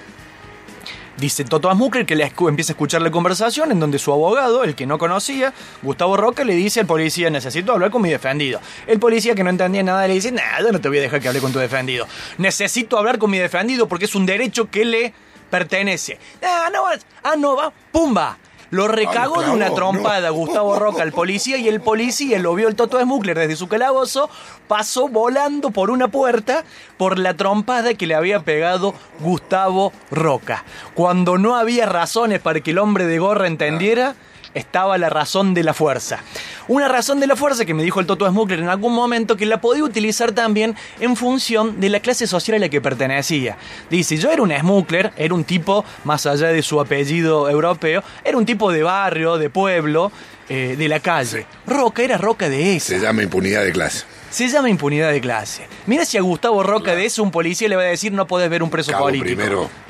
Dice 1.18 1.44
Toto 1.44 1.68
Asmucker 1.68 2.06
que 2.06 2.14
le 2.14 2.32
empieza 2.48 2.72
a 2.72 2.74
escuchar 2.74 3.02
la 3.02 3.10
conversación 3.10 3.72
en 3.72 3.80
donde 3.80 3.98
su 3.98 4.12
abogado, 4.12 4.62
el 4.62 4.76
que 4.76 4.86
no 4.86 4.98
conocía, 4.98 5.52
Gustavo 5.82 6.16
Roca, 6.16 6.44
le 6.44 6.54
dice 6.54 6.78
al 6.78 6.86
policía, 6.86 7.28
necesito 7.28 7.72
hablar 7.72 7.90
con 7.90 8.02
mi 8.02 8.08
defendido. 8.08 8.60
El 8.86 9.00
policía 9.00 9.34
que 9.34 9.42
no 9.42 9.50
entendía 9.50 9.82
nada 9.82 10.06
le 10.06 10.14
dice, 10.14 10.30
nada, 10.30 10.70
no 10.70 10.80
te 10.80 10.88
voy 10.88 10.98
a 10.98 11.00
dejar 11.00 11.20
que 11.20 11.26
hable 11.26 11.40
con 11.40 11.52
tu 11.52 11.58
defendido. 11.58 12.06
Necesito 12.38 12.96
hablar 12.96 13.18
con 13.18 13.32
mi 13.32 13.38
defendido 13.38 13.88
porque 13.88 14.04
es 14.04 14.14
un 14.14 14.26
derecho 14.26 14.70
que 14.70 14.84
le 14.84 15.12
pertenece. 15.50 16.20
Ah, 16.40 16.70
no, 16.72 16.84
ah, 17.24 17.34
no, 17.36 17.56
va, 17.56 17.72
pumba. 17.90 18.38
Lo 18.70 18.86
recagó 18.86 19.42
de 19.42 19.50
una 19.50 19.70
trompada 19.74 20.28
Gustavo 20.28 20.78
Roca 20.78 21.02
al 21.02 21.12
policía 21.12 21.56
y 21.56 21.68
el 21.68 21.80
policía 21.80 22.38
lo 22.38 22.54
vio 22.54 22.68
el 22.68 22.76
Toto 22.76 22.98
de 22.98 23.04
Smukler 23.04 23.38
desde 23.38 23.56
su 23.56 23.66
calabozo, 23.66 24.28
pasó 24.66 25.08
volando 25.08 25.70
por 25.70 25.90
una 25.90 26.08
puerta 26.08 26.64
por 26.98 27.18
la 27.18 27.34
trompada 27.34 27.94
que 27.94 28.06
le 28.06 28.14
había 28.14 28.40
pegado 28.40 28.94
Gustavo 29.20 29.92
Roca. 30.10 30.64
Cuando 30.92 31.38
no 31.38 31.56
había 31.56 31.86
razones 31.86 32.40
para 32.40 32.60
que 32.60 32.72
el 32.72 32.78
hombre 32.78 33.06
de 33.06 33.18
gorra 33.18 33.46
entendiera, 33.46 34.14
estaba 34.58 34.98
la 34.98 35.08
razón 35.08 35.54
de 35.54 35.62
la 35.62 35.74
fuerza. 35.74 36.22
Una 36.68 36.88
razón 36.88 37.20
de 37.20 37.26
la 37.26 37.36
fuerza 37.36 37.64
que 37.64 37.72
me 37.72 37.82
dijo 37.82 38.00
el 38.00 38.06
Toto 38.06 38.28
Smukler 38.28 38.58
en 38.58 38.68
algún 38.68 38.94
momento 38.94 39.36
que 39.36 39.46
la 39.46 39.60
podía 39.60 39.84
utilizar 39.84 40.32
también 40.32 40.76
en 41.00 41.16
función 41.16 41.80
de 41.80 41.88
la 41.88 42.00
clase 42.00 42.26
social 42.26 42.56
a 42.56 42.60
la 42.60 42.68
que 42.68 42.80
pertenecía. 42.80 43.56
Dice, 43.88 44.16
yo 44.18 44.30
era 44.30 44.42
un 44.42 44.52
Smukler, 44.52 45.12
era 45.16 45.34
un 45.34 45.44
tipo, 45.44 45.84
más 46.04 46.26
allá 46.26 46.48
de 46.48 46.62
su 46.62 46.80
apellido 46.80 47.48
europeo, 47.48 48.02
era 48.24 48.36
un 48.36 48.44
tipo 48.44 48.70
de 48.70 48.82
barrio, 48.82 49.38
de 49.38 49.48
pueblo, 49.48 50.12
eh, 50.48 50.76
de 50.76 50.88
la 50.88 51.00
calle. 51.00 51.46
Roca 51.66 52.02
era 52.02 52.18
Roca 52.18 52.48
de 52.48 52.76
esa. 52.76 52.88
Se 52.88 53.00
llama 53.00 53.22
impunidad 53.22 53.64
de 53.64 53.72
clase. 53.72 54.04
Se 54.30 54.48
llama 54.48 54.68
impunidad 54.68 55.10
de 55.10 55.20
clase. 55.20 55.66
Mira 55.86 56.04
si 56.04 56.18
a 56.18 56.20
Gustavo 56.20 56.62
Roca 56.62 56.94
de 56.94 57.06
eso 57.06 57.22
un 57.22 57.30
policía 57.30 57.68
le 57.68 57.76
va 57.76 57.82
a 57.82 57.86
decir 57.86 58.12
no 58.12 58.26
podés 58.26 58.50
ver 58.50 58.62
un 58.62 58.70
preso 58.70 58.92
político. 58.92 59.24
Primero 59.24 59.87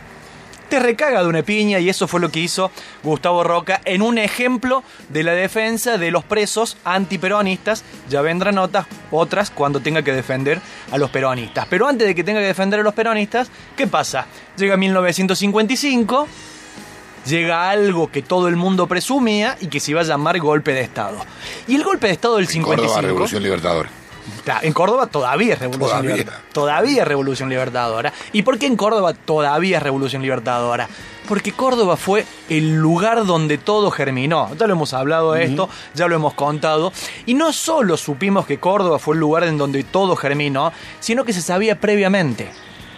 te 0.69 0.79
recaga 0.79 1.23
de 1.23 1.29
una 1.29 1.43
piña 1.43 1.79
y 1.79 1.89
eso 1.89 2.07
fue 2.09 2.21
lo 2.21 2.31
que 2.31 2.41
hizo 2.41 2.71
Gustavo 3.03 3.45
Roca 3.45 3.81
en 3.85 4.03
un 4.03 4.19
ejemplo 4.19 4.83
de 5.09 5.23
la 5.23 5.33
defensa 5.33 5.99
de 5.99 6.11
los 6.11 6.25
presos 6.25 6.77
antiperonistas. 6.85 7.85
Ya 8.09 8.23
vendrán 8.23 8.59
otras, 8.59 8.87
otras 9.11 9.51
cuando 9.51 9.81
tenga 9.81 10.03
que 10.03 10.13
defender 10.13 10.61
a 10.91 10.99
los 10.99 11.11
peronistas. 11.11 11.67
Pero 11.69 11.89
antes 11.89 12.07
de 12.07 12.15
que 12.15 12.25
tenga 12.25 12.41
que 12.41 12.47
defender 12.47 12.81
a 12.81 12.83
los 12.83 12.95
peronistas, 12.95 13.51
¿qué 13.77 13.87
pasa? 13.87 14.27
Llega 14.57 14.77
1955 14.77 16.29
llega 17.27 17.69
algo 17.69 18.11
que 18.11 18.23
todo 18.23 18.49
el 18.49 18.57
mundo 18.57 18.87
presumía 18.87 19.57
y 19.61 19.67
que 19.67 19.81
se 19.81 19.91
iba 19.91 20.01
a 20.01 20.05
llamar 20.05 20.39
golpe 20.39 20.73
de 20.73 20.81
Estado. 20.81 21.19
Y 21.67 21.77
el 21.77 21.85
golpe 21.85 22.07
de 22.07 22.15
Estado 22.15 22.37
del 22.37 22.49
55... 22.49 22.83
Córdoba, 22.83 23.03
Revolución 23.03 23.43
Libertadora. 23.43 23.91
En 24.62 24.73
Córdoba 24.73 25.06
todavía 25.06 25.54
es 25.54 25.61
Revolución 25.61 26.02
Libertadora. 26.02 26.42
Todavía 26.52 27.02
es 27.02 27.08
Revolución 27.08 27.49
Libertadora. 27.49 28.12
¿Y 28.32 28.42
por 28.42 28.58
qué 28.58 28.66
en 28.66 28.76
Córdoba 28.76 29.14
todavía 29.14 29.78
es 29.78 29.82
Revolución 29.82 30.23
Libertadora? 30.23 30.88
Porque 31.28 31.52
Córdoba 31.52 31.97
fue 31.97 32.25
el 32.49 32.76
lugar 32.76 33.26
donde 33.26 33.58
todo 33.58 33.90
germinó. 33.90 34.50
Ya 34.58 34.66
lo 34.66 34.73
hemos 34.73 34.94
hablado 34.94 35.32
de 35.32 35.44
esto, 35.44 35.68
ya 35.94 36.08
lo 36.08 36.14
hemos 36.14 36.35
contado. 36.35 36.92
Y 37.26 37.35
no 37.35 37.52
solo 37.52 37.97
supimos 37.97 38.47
que 38.47 38.58
Córdoba 38.58 38.99
fue 38.99 39.14
el 39.14 39.20
lugar 39.20 39.44
en 39.44 39.58
donde 39.58 39.82
todo 39.85 40.16
germinó, 40.16 40.73
sino 41.00 41.25
que 41.25 41.32
se 41.32 41.42
sabía 41.42 41.78
previamente. 41.78 42.50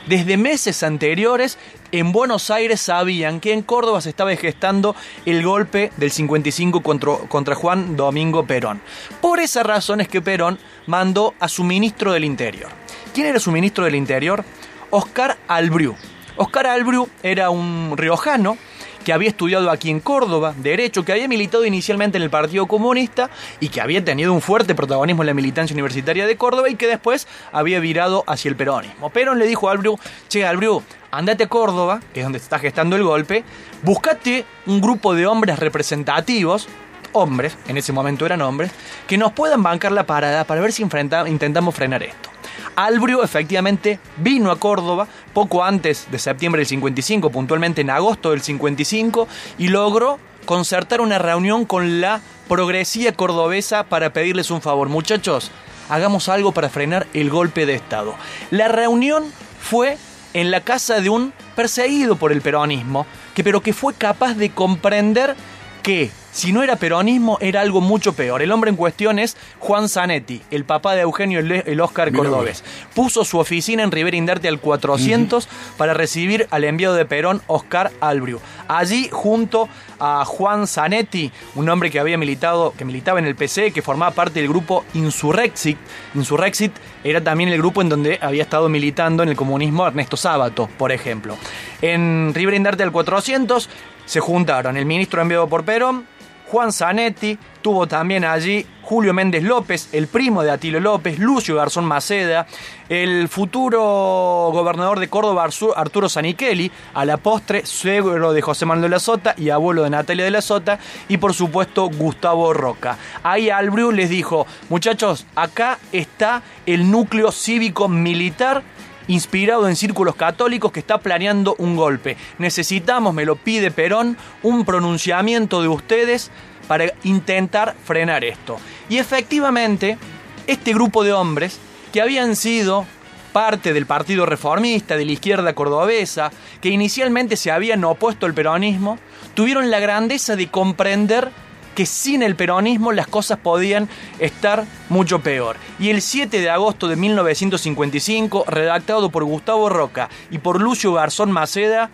Desde 0.07 0.37
meses 0.37 0.83
anteriores 0.83 1.59
en 1.93 2.13
Buenos 2.13 2.51
Aires 2.51 2.81
sabían 2.81 3.41
que 3.41 3.53
en 3.53 3.63
Córdoba 3.63 4.01
se 4.01 4.11
estaba 4.11 4.35
gestando 4.37 4.95
el 5.27 5.43
golpe 5.43 5.91
del 5.97 6.11
55 6.11 6.83
contra, 6.83 7.13
contra, 7.29 7.55
Juan 7.55 7.97
Domingo 7.97 8.47
Perón. 8.47 8.81
Por 9.21 9.41
esa 9.41 9.63
razón 9.63 10.01
es 10.01 10.09
que 10.09 10.21
Perón 10.21 10.59
mandó 10.87 11.35
a 11.41 11.49
su 11.49 11.65
ministro 11.65 12.13
del 12.13 12.25
Interior. 12.25 12.71
¿Quién 13.15 13.27
era 13.27 13.41
su 13.41 13.51
ministro 13.51 13.85
del 13.85 13.95
Interior? 13.95 14.45
Oscar 14.91 15.37
Albriu. 15.49 15.97
Oscar 16.37 16.67
Albriu 16.67 17.09
era 17.23 17.51
un 17.51 17.95
riojano 17.97 18.57
que 19.05 19.13
había 19.13 19.29
estudiado 19.29 19.71
aquí 19.71 19.91
en 19.91 20.01
Córdoba, 20.01 20.55
Derecho, 20.57 21.05
que 21.05 21.13
había 21.13 21.29
militado 21.29 21.65
inicialmente 21.65 22.19
en 22.19 22.23
el 22.23 22.31
Partido 22.31 22.67
Comunista 22.67 23.31
y 23.61 23.69
que 23.69 23.81
había 23.81 24.05
tenido 24.05 24.33
un 24.33 24.41
fuerte 24.41 24.75
protagonismo 24.75 25.23
en 25.23 25.29
la 25.29 25.35
militancia 25.35 25.75
universitaria 25.75 26.27
de 26.27 26.37
Córdoba 26.37 26.69
y 26.69 26.77
que 26.77 26.87
después 26.87 27.27
había 27.53 27.81
virado 27.81 28.25
hacia 28.27 28.49
el 28.49 28.57
peronismo. 28.57 29.11
Perón 29.11 29.39
le 29.39 29.47
dijo 29.47 29.69
a 29.69 29.73
Albriu, 29.73 29.99
che, 30.29 30.45
Albriu, 30.45 30.83
andate 31.11 31.45
a 31.45 31.49
Córdoba, 31.49 32.01
que 32.13 32.21
es 32.21 32.25
donde 32.25 32.39
se 32.39 32.45
está 32.45 32.59
gestando 32.59 32.97
el 32.97 33.05
golpe, 33.05 33.45
buscate 33.83 34.45
un 34.67 34.81
grupo 34.81 35.15
de 35.15 35.27
hombres 35.27 35.59
representativos, 35.59 36.69
hombres, 37.13 37.57
en 37.67 37.77
ese 37.77 37.93
momento 37.93 38.27
eran 38.27 38.43
hombres, 38.43 38.71
que 39.07 39.19
nos 39.19 39.33
puedan 39.33 39.63
bancar 39.63 39.93
la 39.93 40.05
parada 40.05 40.45
para 40.45 40.61
ver 40.61 40.73
si 40.73 40.83
intentamos 40.83 41.75
frenar 41.75 42.03
esto. 42.03 42.30
Albrio 42.77 43.23
efectivamente 43.23 43.99
vino 44.17 44.51
a 44.51 44.59
Córdoba 44.59 45.07
poco 45.33 45.65
antes 45.65 46.09
de 46.11 46.19
septiembre 46.19 46.61
del 46.61 46.67
55, 46.67 47.31
puntualmente 47.31 47.81
en 47.81 47.91
agosto 47.91 48.31
del 48.31 48.43
55, 48.43 49.29
y 49.59 49.69
logró 49.69 50.19
concertar 50.45 51.01
una 51.01 51.19
reunión 51.19 51.65
con 51.65 52.01
la 52.01 52.21
progresía 52.49 53.13
cordobesa 53.13 53.85
para 53.85 54.13
pedirles 54.13 54.51
un 54.51 54.61
favor. 54.61 54.89
Muchachos, 54.89 55.51
hagamos 55.89 56.29
algo 56.29 56.53
para 56.53 56.69
frenar 56.69 57.07
el 57.15 57.31
golpe 57.31 57.67
de 57.67 57.75
Estado. 57.75 58.15
La 58.51 58.69
reunión 58.69 59.25
fue 59.61 59.99
en 60.33 60.51
la 60.51 60.61
casa 60.61 61.01
de 61.01 61.11
un 61.11 61.33
perseguido 61.57 62.17
por 62.17 62.33
el 62.33 62.41
peronismo, 62.41 63.07
que, 63.35 63.45
pero 63.45 63.61
que 63.61 63.73
fue 63.73 63.95
capaz 63.95 64.35
de 64.35 64.51
comprender 64.51 65.37
que 65.81 66.11
si 66.33 66.53
no 66.53 66.63
era 66.63 66.77
peronismo, 66.77 67.39
era 67.41 67.61
algo 67.61 67.81
mucho 67.81 68.13
peor. 68.13 68.41
El 68.41 68.53
hombre 68.53 68.71
en 68.71 68.77
cuestión 68.77 69.19
es 69.19 69.37
Juan 69.59 69.89
Zanetti, 69.89 70.43
el 70.51 70.65
papá 70.65 70.95
de 70.95 71.03
Eugenio 71.03 71.41
el, 71.41 71.81
Oscar 71.81 72.13
Cordobés. 72.13 72.63
Puso 72.95 73.25
su 73.25 73.39
oficina 73.39 73.83
en 73.83 73.91
Rivera 73.91 74.17
Indarte 74.17 74.47
al 74.47 74.61
400 74.61 75.49
para 75.77 75.93
recibir 75.93 76.47
al 76.51 76.65
enviado 76.65 76.95
de 76.95 77.05
Perón, 77.05 77.43
Oscar 77.49 77.91
Albriu. 78.01 78.39
Allí, 78.69 79.09
junto 79.11 79.69
a 79.99 80.25
Juan 80.25 80.69
Zanetti, 80.69 81.33
un 81.57 81.69
hombre 81.69 81.91
que 81.91 81.99
había 81.99 82.17
militado, 82.17 82.75
que 82.79 82.85
militaba 82.85 83.19
en 83.19 83.27
el 83.27 83.35
PC, 83.35 83.73
que 83.73 83.83
formaba 83.83 84.13
parte 84.13 84.41
del 84.41 84.49
grupo 84.49 84.85
Insurrexit. 84.95 85.79
Insurrexit 86.15 86.73
era 87.03 87.21
también 87.23 87.51
el 87.51 87.59
grupo 87.59 87.83
en 87.83 87.89
donde 87.89 88.19
había 88.23 88.43
estado 88.43 88.69
militando 88.69 89.25
en 89.25 89.31
el 89.31 89.37
comunismo 89.37 89.87
Ernesto 89.87 90.17
Sábato, 90.17 90.69
por 90.79 90.93
ejemplo. 90.93 91.37
En 91.83 92.33
Rivera 92.35 92.57
Indarte 92.57 92.85
al 92.85 92.93
400 92.93 93.69
se 94.11 94.19
juntaron 94.19 94.77
el 94.77 94.87
ministro 94.87 95.23
enviado 95.23 95.47
por 95.47 95.65
Perón, 95.65 96.05
Juan 96.49 96.73
Zanetti, 96.73 97.39
tuvo 97.63 97.87
también 97.87 98.25
allí 98.25 98.67
Julio 98.83 99.15
Méndez 99.15 99.45
López, 99.45 99.89
el 99.93 100.09
primo 100.09 100.43
de 100.43 100.51
Atilio 100.51 100.81
López, 100.81 101.21
Lucio 101.21 101.55
Garzón 101.55 101.85
Maceda, 101.85 102.49
el 102.89 103.29
futuro 103.29 104.51
gobernador 104.53 104.99
de 104.99 105.07
Córdoba 105.07 105.49
Arturo 105.77 106.09
Zanichelli, 106.09 106.73
a 106.93 107.05
la 107.05 107.19
postre 107.19 107.65
suegro 107.65 108.33
de 108.33 108.43
José 108.43 108.67
Manuel 108.67 108.91
de 108.91 108.97
la 108.97 108.99
Sota 108.99 109.33
y 109.39 109.51
abuelo 109.51 109.85
de 109.85 109.91
Natalia 109.91 110.25
de 110.25 110.33
la 110.33 110.43
Sota, 110.43 110.81
y 111.07 111.19
por 111.19 111.33
supuesto 111.33 111.89
Gustavo 111.89 112.53
Roca. 112.53 112.99
Ahí 113.23 113.49
Albriu 113.49 113.93
les 113.93 114.11
dijo, 114.11 114.45
muchachos, 114.71 115.25
acá 115.37 115.79
está 115.93 116.43
el 116.67 116.91
núcleo 116.91 117.31
cívico 117.31 117.87
militar 117.87 118.65
inspirado 119.09 119.69
en 119.69 119.77
círculos 119.77 120.15
católicos 120.15 120.73
que 120.73 120.81
está 120.81 120.99
planeando 120.99 121.55
un 121.59 121.77
golpe. 121.77 122.17
Necesitamos, 122.39 123.15
me 123.15 123.25
lo 123.25 123.37
pide 123.37 123.71
Perón, 123.71 124.17
un 124.43 124.65
pronunciamiento 124.65 125.63
de 125.63 125.69
ustedes 125.69 126.31
para 126.69 126.93
intentar 127.05 127.75
frenar 127.85 128.25
esto. 128.25 128.59
Y 128.89 128.99
efectivamente, 128.99 129.99
este 130.47 130.73
grupo 130.73 131.05
de 131.05 131.13
hombres 131.13 131.59
que 131.93 132.01
habían 132.01 132.37
sido 132.37 132.87
parte 133.33 133.73
del 133.73 133.87
Partido 133.87 134.27
Reformista, 134.27 134.97
de 134.97 135.05
la 135.05 135.13
izquierda 135.13 135.53
cordobesa, 135.55 136.31
que 136.61 136.69
inicialmente 136.69 137.37
se 137.37 137.51
habían 137.51 137.85
opuesto 137.85 138.27
al 138.27 138.35
peronismo, 138.35 138.99
tuvieron 139.35 139.71
la 139.71 139.81
grandeza 139.81 140.37
de 140.37 140.49
comprender 140.49 141.31
que 141.75 141.87
sin 141.87 142.23
el 142.23 142.37
peronismo 142.37 142.93
las 142.93 143.07
cosas 143.07 143.39
podían 143.39 143.89
estar 144.19 144.65
mucho 144.89 145.21
peor. 145.21 145.57
Y 145.79 145.91
el 145.91 146.03
7 146.03 146.41
de 146.41 146.51
agosto 146.51 146.89
de 146.89 146.97
1955, 146.97 148.45
redactado 148.47 149.11
por 149.11 149.25
Gustavo 149.25 149.69
Roca 149.69 150.09
y 150.31 150.39
por 150.39 150.61
Lucio 150.61 150.93
Garzón 150.93 151.31
Maceda, 151.31 151.91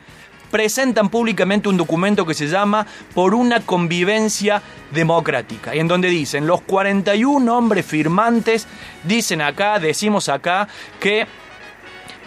presentan 0.51 1.09
públicamente 1.09 1.69
un 1.69 1.77
documento 1.77 2.25
que 2.25 2.35
se 2.35 2.49
llama 2.49 2.87
Por 3.15 3.35
una 3.35 3.61
convivencia 3.61 4.63
democrática, 4.93 5.75
y 5.75 5.81
en 5.81 5.89
donde 5.89 6.09
dicen, 6.09 6.47
los 6.47 6.63
41 6.63 7.57
hombres 7.57 7.85
firmantes 7.85 8.67
dicen 9.05 9.43
acá, 9.43 9.79
decimos 9.79 10.29
acá, 10.29 10.69
que 11.01 11.27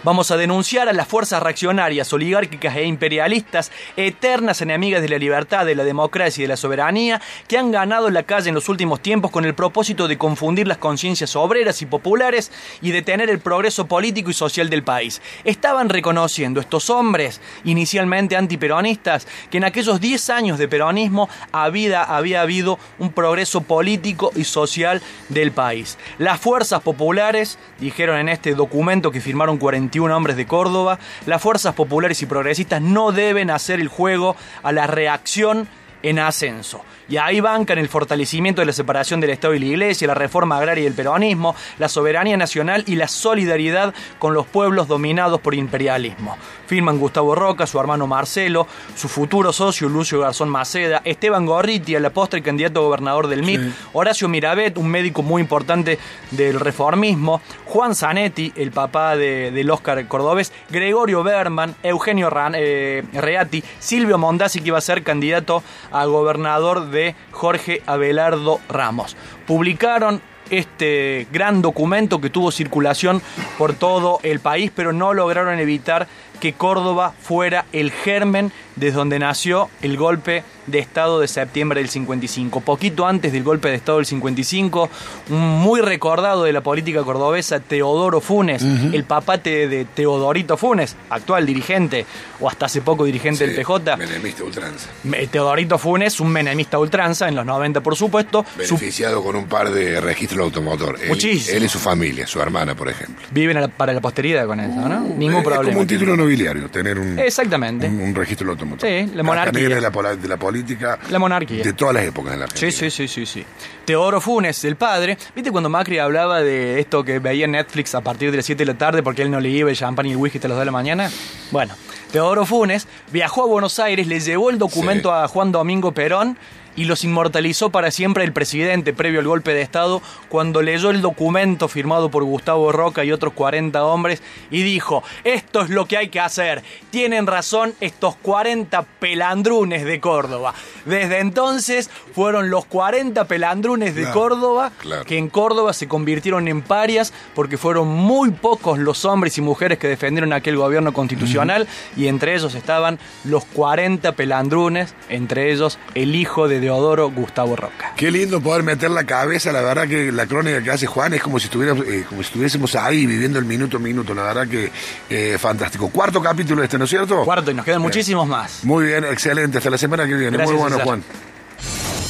Vamos 0.02 0.30
a 0.30 0.38
denunciar 0.38 0.88
a 0.88 0.94
las 0.94 1.06
fuerzas 1.06 1.42
reaccionarias, 1.42 2.10
oligárquicas 2.14 2.74
e 2.74 2.84
imperialistas, 2.84 3.70
eternas 3.98 4.62
enemigas 4.62 5.02
de 5.02 5.10
la 5.10 5.18
libertad, 5.18 5.66
de 5.66 5.74
la 5.74 5.84
democracia 5.84 6.40
y 6.40 6.44
de 6.44 6.48
la 6.48 6.56
soberanía, 6.56 7.20
que 7.46 7.58
han 7.58 7.70
ganado 7.70 8.08
la 8.08 8.22
calle 8.22 8.48
en 8.48 8.54
los 8.54 8.70
últimos 8.70 9.00
tiempos 9.02 9.30
con 9.30 9.44
el 9.44 9.54
propósito 9.54 10.08
de 10.08 10.16
confundir 10.16 10.66
las 10.66 10.78
conciencias 10.78 11.36
obreras 11.36 11.82
y 11.82 11.86
populares 11.86 12.50
y 12.80 12.92
detener 12.92 13.28
el 13.28 13.40
progreso 13.40 13.88
político 13.88 14.30
y 14.30 14.32
social 14.32 14.70
del 14.70 14.84
país. 14.84 15.20
Estaban 15.44 15.90
reconociendo 15.90 16.60
estos 16.60 16.88
hombres, 16.88 17.42
inicialmente 17.64 18.38
antiperonistas, 18.38 19.28
que 19.50 19.58
en 19.58 19.64
aquellos 19.64 20.00
10 20.00 20.30
años 20.30 20.58
de 20.58 20.66
peronismo 20.66 21.28
había, 21.52 22.04
había 22.04 22.40
habido 22.40 22.78
un 22.98 23.12
progreso 23.12 23.60
político 23.60 24.32
y 24.34 24.44
social 24.44 25.02
del 25.28 25.52
país. 25.52 25.98
Las 26.16 26.40
fuerzas 26.40 26.80
populares, 26.80 27.58
dijeron 27.78 28.16
en 28.16 28.30
este 28.30 28.54
documento 28.54 29.10
que 29.10 29.20
firmaron 29.20 29.58
40 29.58 29.89
hombres 29.98 30.36
de 30.36 30.46
Córdoba, 30.46 30.98
las 31.26 31.42
fuerzas 31.42 31.74
populares 31.74 32.22
y 32.22 32.26
progresistas 32.26 32.80
no 32.80 33.12
deben 33.12 33.50
hacer 33.50 33.80
el 33.80 33.88
juego 33.88 34.36
a 34.62 34.72
la 34.72 34.86
reacción 34.86 35.68
en 36.02 36.18
ascenso. 36.18 36.82
Y 37.08 37.16
ahí 37.16 37.40
bancan 37.40 37.78
el 37.78 37.88
fortalecimiento 37.88 38.62
de 38.62 38.66
la 38.66 38.72
separación 38.72 39.20
del 39.20 39.30
Estado 39.30 39.54
y 39.54 39.58
la 39.58 39.66
Iglesia, 39.66 40.06
la 40.06 40.14
reforma 40.14 40.56
agraria 40.56 40.84
y 40.84 40.86
el 40.86 40.94
peronismo, 40.94 41.56
la 41.78 41.88
soberanía 41.88 42.36
nacional 42.36 42.84
y 42.86 42.94
la 42.94 43.08
solidaridad 43.08 43.92
con 44.18 44.32
los 44.32 44.46
pueblos 44.46 44.86
dominados 44.86 45.40
por 45.40 45.54
imperialismo. 45.54 46.36
Firman 46.70 47.00
Gustavo 47.00 47.34
Roca, 47.34 47.66
su 47.66 47.80
hermano 47.80 48.06
Marcelo, 48.06 48.64
su 48.94 49.08
futuro 49.08 49.52
socio 49.52 49.88
Lucio 49.88 50.20
Garzón 50.20 50.48
Maceda, 50.48 51.02
Esteban 51.04 51.44
Gorriti, 51.44 51.96
a 51.96 52.00
la 52.00 52.10
postre 52.10 52.42
candidato 52.42 52.78
a 52.78 52.84
gobernador 52.84 53.26
del 53.26 53.42
MIT, 53.42 53.60
Horacio 53.92 54.28
Mirabet, 54.28 54.78
un 54.78 54.86
médico 54.86 55.24
muy 55.24 55.42
importante 55.42 55.98
del 56.30 56.60
reformismo, 56.60 57.40
Juan 57.64 57.96
Zanetti, 57.96 58.52
el 58.54 58.70
papá 58.70 59.16
del 59.16 59.68
Oscar 59.68 60.06
Cordobés, 60.06 60.52
Gregorio 60.70 61.24
Berman, 61.24 61.74
Eugenio 61.82 62.30
eh, 62.54 63.02
Reati, 63.14 63.64
Silvio 63.80 64.16
Mondazzi, 64.16 64.60
que 64.60 64.68
iba 64.68 64.78
a 64.78 64.80
ser 64.80 65.02
candidato 65.02 65.64
a 65.90 66.04
gobernador 66.04 66.90
de 66.90 67.16
Jorge 67.32 67.82
Abelardo 67.84 68.60
Ramos. 68.68 69.16
Publicaron 69.44 70.22
este 70.50 71.26
gran 71.32 71.62
documento 71.62 72.20
que 72.20 72.30
tuvo 72.30 72.50
circulación 72.50 73.22
por 73.56 73.72
todo 73.72 74.18
el 74.22 74.40
país, 74.40 74.70
pero 74.74 74.92
no 74.92 75.14
lograron 75.14 75.58
evitar 75.58 76.06
que 76.40 76.54
Córdoba 76.54 77.14
fuera 77.20 77.66
el 77.72 77.92
germen 77.92 78.52
desde 78.80 78.96
donde 78.96 79.18
nació 79.18 79.68
el 79.82 79.96
golpe 79.96 80.42
de 80.66 80.78
Estado 80.78 81.20
de 81.20 81.28
septiembre 81.28 81.80
del 81.80 81.88
55. 81.88 82.60
Poquito 82.60 83.06
antes 83.06 83.32
del 83.32 83.42
golpe 83.42 83.68
de 83.68 83.74
Estado 83.74 83.98
del 83.98 84.06
55, 84.06 84.88
un 85.30 85.40
muy 85.60 85.80
recordado 85.80 86.44
de 86.44 86.52
la 86.52 86.60
política 86.60 87.02
cordobesa, 87.02 87.60
Teodoro 87.60 88.20
Funes, 88.20 88.62
el 88.62 89.04
papate 89.04 89.68
de 89.68 89.84
Teodorito 89.84 90.56
Funes, 90.56 90.96
actual 91.10 91.46
dirigente, 91.46 92.06
o 92.40 92.48
hasta 92.48 92.66
hace 92.66 92.80
poco 92.82 93.04
dirigente 93.04 93.46
del 93.46 93.56
PJ. 93.56 93.96
Menemista 93.96 94.44
ultranza. 94.44 94.88
Teodorito 95.30 95.78
Funes, 95.78 96.20
un 96.20 96.30
menemista 96.30 96.78
ultranza, 96.78 97.28
en 97.28 97.36
los 97.36 97.44
90 97.44 97.80
por 97.82 97.96
supuesto. 97.96 98.44
Beneficiado 98.56 99.22
con 99.22 99.36
un 99.36 99.46
par 99.46 99.70
de 99.70 100.00
registros 100.00 100.40
automotor. 100.40 100.98
Muchísimo. 101.08 101.56
Él 101.56 101.64
y 101.64 101.68
su 101.68 101.78
familia, 101.78 102.26
su 102.26 102.40
hermana, 102.40 102.74
por 102.74 102.88
ejemplo. 102.88 103.26
Viven 103.30 103.70
para 103.76 103.92
la 103.92 104.00
posteridad 104.00 104.46
con 104.46 104.60
eso, 104.60 104.88
¿no? 104.88 105.02
Uh, 105.02 105.18
Ningún 105.18 105.42
problema. 105.42 105.64
como 105.64 105.80
un 105.80 105.86
título 105.86 106.16
nobiliario, 106.16 106.68
tener 106.70 106.98
un, 106.98 107.18
Exactamente. 107.18 107.86
un, 107.86 108.14
registro 108.14 108.50
automotor. 108.50 108.69
Sí, 108.78 109.10
la 109.14 109.22
monarquía. 109.22 109.68
De 109.68 109.80
la, 109.80 110.16
de 110.16 110.28
la 110.28 110.36
política. 110.36 110.98
La 111.10 111.18
monarquía. 111.18 111.62
De 111.62 111.72
todas 111.72 111.94
las 111.94 112.04
épocas 112.04 112.32
de 112.32 112.38
la 112.38 112.44
Argentina. 112.44 112.70
Sí, 112.70 112.90
sí, 112.90 112.90
sí, 112.90 113.08
sí, 113.08 113.26
sí. 113.26 113.44
Teodoro 113.84 114.20
Funes, 114.20 114.64
el 114.64 114.76
padre. 114.76 115.16
¿Viste 115.34 115.50
cuando 115.50 115.68
Macri 115.68 115.98
hablaba 115.98 116.40
de 116.42 116.80
esto 116.80 117.02
que 117.04 117.18
veía 117.18 117.44
en 117.46 117.52
Netflix 117.52 117.94
a 117.94 118.00
partir 118.00 118.30
de 118.30 118.38
las 118.38 118.46
7 118.46 118.64
de 118.64 118.72
la 118.72 118.78
tarde 118.78 119.02
porque 119.02 119.22
él 119.22 119.30
no 119.30 119.40
le 119.40 119.48
iba 119.48 119.70
el 119.70 119.76
champán 119.76 120.06
y 120.06 120.12
el 120.12 120.16
whisky 120.16 120.38
hasta 120.38 120.48
las 120.48 120.56
2 120.56 120.62
de 120.62 120.66
la 120.66 120.72
mañana? 120.72 121.10
Bueno, 121.50 121.74
Teodoro 122.12 122.46
Funes 122.46 122.86
viajó 123.12 123.44
a 123.44 123.46
Buenos 123.46 123.78
Aires, 123.78 124.06
le 124.06 124.20
llevó 124.20 124.50
el 124.50 124.58
documento 124.58 125.12
a 125.12 125.26
Juan 125.28 125.52
Domingo 125.52 125.92
Perón 125.92 126.36
y 126.80 126.86
los 126.86 127.04
inmortalizó 127.04 127.68
para 127.68 127.90
siempre 127.90 128.24
el 128.24 128.32
presidente 128.32 128.94
previo 128.94 129.20
al 129.20 129.26
golpe 129.26 129.52
de 129.52 129.60
Estado 129.60 130.00
cuando 130.30 130.62
leyó 130.62 130.88
el 130.88 131.02
documento 131.02 131.68
firmado 131.68 132.10
por 132.10 132.24
Gustavo 132.24 132.72
Roca 132.72 133.04
y 133.04 133.12
otros 133.12 133.34
40 133.34 133.84
hombres 133.84 134.22
y 134.50 134.62
dijo, 134.62 135.02
esto 135.22 135.60
es 135.60 135.68
lo 135.68 135.84
que 135.84 135.98
hay 135.98 136.08
que 136.08 136.20
hacer. 136.20 136.62
Tienen 136.88 137.26
razón 137.26 137.74
estos 137.80 138.16
40 138.16 138.82
pelandrunes 138.98 139.84
de 139.84 140.00
Córdoba. 140.00 140.54
Desde 140.86 141.18
entonces 141.18 141.90
fueron 142.14 142.48
los 142.48 142.64
40 142.64 143.26
pelandrunes 143.26 143.94
de 143.94 144.10
Córdoba 144.10 144.72
que 145.06 145.18
en 145.18 145.28
Córdoba 145.28 145.74
se 145.74 145.86
convirtieron 145.86 146.48
en 146.48 146.62
parias 146.62 147.12
porque 147.34 147.58
fueron 147.58 147.88
muy 147.88 148.30
pocos 148.30 148.78
los 148.78 149.04
hombres 149.04 149.36
y 149.36 149.42
mujeres 149.42 149.78
que 149.78 149.86
defendieron 149.86 150.32
aquel 150.32 150.56
gobierno 150.56 150.94
constitucional 150.94 151.68
y 151.94 152.06
entre 152.06 152.34
ellos 152.34 152.54
estaban 152.54 152.98
los 153.24 153.44
40 153.44 154.12
pelandrunes, 154.12 154.94
entre 155.10 155.52
ellos 155.52 155.78
el 155.94 156.14
hijo 156.14 156.48
de 156.48 156.69
Deodoro 156.70 157.10
Gustavo 157.10 157.56
Roca. 157.56 157.94
Qué 157.96 158.10
lindo 158.12 158.40
poder 158.40 158.62
meter 158.62 158.90
la 158.90 159.04
cabeza, 159.04 159.50
la 159.50 159.60
verdad 159.60 159.88
que 159.88 160.12
la 160.12 160.26
crónica 160.26 160.62
que 160.62 160.70
hace 160.70 160.86
Juan 160.86 161.12
es 161.14 161.22
como 161.22 161.40
si 161.40 161.46
estuviéramos, 161.46 161.84
eh, 161.86 162.04
como 162.08 162.22
si 162.22 162.28
estuviésemos 162.28 162.76
ahí 162.76 163.06
viviendo 163.06 163.40
el 163.40 163.44
minuto 163.44 163.78
a 163.78 163.80
minuto, 163.80 164.14
la 164.14 164.22
verdad 164.22 164.46
que 164.46 164.70
eh, 165.10 165.36
fantástico. 165.38 165.88
Cuarto 165.90 166.22
capítulo 166.22 166.62
este, 166.62 166.78
¿no 166.78 166.84
es 166.84 166.90
cierto? 166.90 167.24
Cuarto 167.24 167.50
y 167.50 167.54
nos 167.54 167.64
quedan 167.64 167.82
muchísimos 167.82 168.28
más. 168.28 168.64
Muy 168.64 168.86
bien, 168.86 169.04
excelente, 169.04 169.58
hasta 169.58 169.70
la 169.70 169.78
semana 169.78 170.06
que 170.06 170.14
viene. 170.14 170.38
Muy 170.38 170.54
bueno, 170.54 170.78
Juan. 170.78 171.02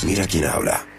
Mira 0.05 0.27
quién 0.27 0.45
habla. 0.45 0.91